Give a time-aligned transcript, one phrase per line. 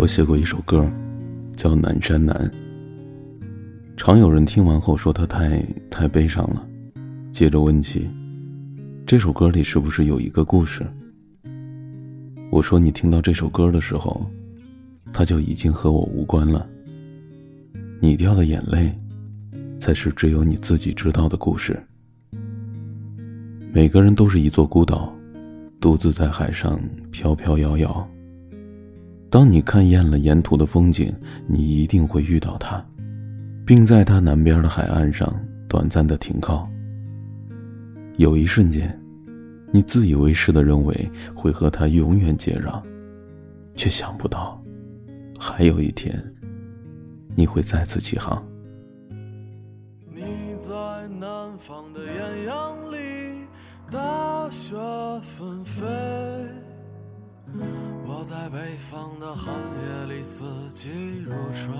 [0.00, 0.88] 我写过一首歌，
[1.56, 2.32] 叫《南山南》。
[3.96, 6.64] 常有人听完后说他太太悲伤了，
[7.32, 8.08] 接着问起，
[9.04, 10.86] 这首歌里是不是有一个故事？
[12.52, 14.24] 我说你听到这首歌的时候，
[15.12, 16.64] 它就已经和我无关了。
[18.00, 18.96] 你掉的眼泪，
[19.80, 21.76] 才是只有你自己知道的故事。
[23.72, 25.12] 每个人都是一座孤岛，
[25.80, 26.80] 独自在海上
[27.10, 28.08] 飘飘摇摇。
[29.30, 31.14] 当你看厌了沿途的风景，
[31.46, 32.82] 你一定会遇到他，
[33.66, 36.66] 并在他南边的海岸上短暂的停靠。
[38.16, 38.98] 有一瞬间，
[39.70, 42.82] 你自以为是的认为会和他永远接壤，
[43.76, 44.58] 却想不到，
[45.38, 46.18] 还有一天，
[47.36, 48.42] 你会再次起航。
[50.14, 50.22] 你
[50.56, 50.74] 在
[51.20, 53.46] 南方的艳阳里，
[53.90, 54.74] 大雪
[55.20, 55.84] 纷飞。
[58.18, 60.90] 我在北方的寒夜里，四季
[61.24, 61.72] 如春。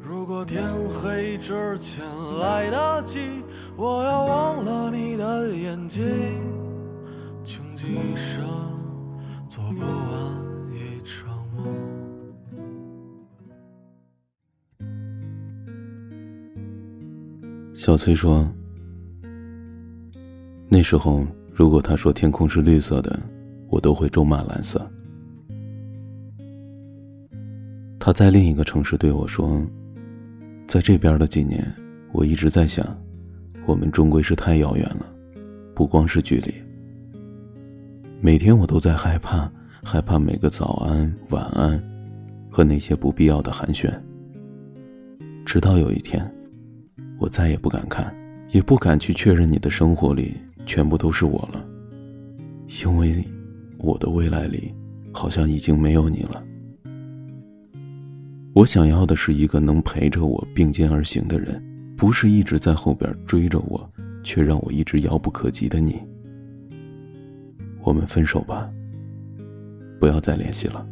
[0.00, 2.02] 如果天黑之前
[2.40, 3.18] 来得及，
[3.76, 6.02] 我要忘了你的眼睛，
[7.44, 8.42] 穷极一生
[9.46, 11.66] 做不完一场梦。
[17.74, 18.50] 小崔说
[20.66, 23.20] ：“那时候，如果他说天空是绿色的。”
[23.68, 24.84] 我都会咒骂蓝色。
[27.98, 29.60] 他在另一个城市对我说
[30.68, 31.66] ：“在这边的几年，
[32.12, 32.86] 我一直在想，
[33.66, 35.04] 我们终归是太遥远了，
[35.74, 36.54] 不光是距离。
[38.20, 39.50] 每天我都在害怕，
[39.82, 41.82] 害怕每个早安、晚安，
[42.48, 43.92] 和那些不必要的寒暄。
[45.44, 46.24] 直到有一天，
[47.18, 48.14] 我再也不敢看，
[48.50, 51.66] 也不敢去确认你的生活里全部都是我了，
[52.84, 53.22] 因为。”
[53.78, 54.74] 我的未来里，
[55.12, 56.42] 好像已经没有你了。
[58.54, 61.62] 我想要的是一个能陪着我并肩而行的人，
[61.96, 63.90] 不是一直在后边追着我，
[64.24, 66.00] 却让我一直遥不可及的你。
[67.82, 68.70] 我们分手吧，
[70.00, 70.86] 不要再联系了。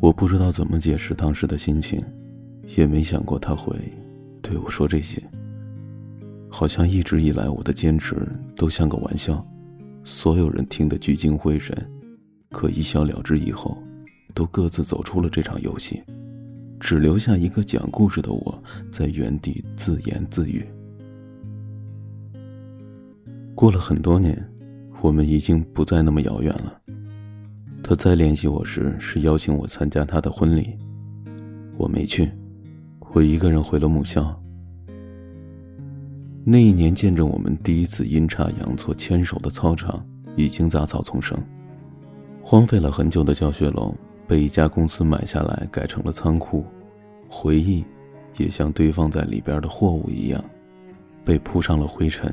[0.00, 2.02] 我不知道怎么解释当时的心情，
[2.76, 3.76] 也没想过他会
[4.42, 5.22] 对我说这些。
[6.56, 8.16] 好像一直以来我的坚持
[8.56, 9.46] 都像个玩笑，
[10.04, 11.76] 所有人听得聚精会神，
[12.50, 13.76] 可一笑了之以后，
[14.32, 16.02] 都各自走出了这场游戏，
[16.80, 20.64] 只留下一个讲故事的我在原地自言自语。
[23.54, 24.42] 过了很多年，
[25.02, 26.80] 我们已经不再那么遥远了。
[27.82, 30.74] 他再联系我时是邀请我参加他的婚礼，
[31.76, 32.30] 我没去，
[33.12, 34.42] 我一个人回了母校。
[36.48, 40.00] 那一年，见证我们第一次阴差阳错牵手的操场，
[40.36, 41.36] 已经杂草丛生。
[42.40, 43.92] 荒废了很久的教学楼，
[44.28, 46.64] 被一家公司买下来，改成了仓库。
[47.28, 47.84] 回忆，
[48.36, 50.40] 也像堆放在里边的货物一样，
[51.24, 52.32] 被铺上了灰尘。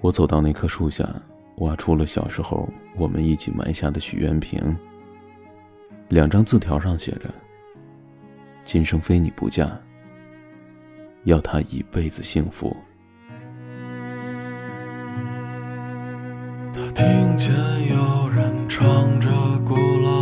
[0.00, 1.04] 我走到那棵树下，
[1.56, 4.60] 挖出了小时候我们一起埋下的许愿瓶。
[6.08, 7.22] 两张字条上写着
[8.64, 9.76] ：“今生非你不嫁。”
[11.24, 12.76] 要他一辈子幸福。
[16.74, 19.28] 他听见有人唱着
[19.64, 20.21] 古老